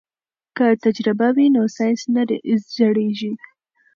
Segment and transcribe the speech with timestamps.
[0.57, 2.23] که تجربه وي نو ساینس نه
[2.75, 3.33] زړیږي.